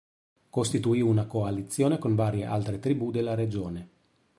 Costituì 0.49 0.99
una 1.01 1.27
coalizione 1.27 1.99
con 1.99 2.15
varie 2.15 2.45
altre 2.45 2.79
tribù 2.79 3.11
della 3.11 3.35
regione. 3.35 3.89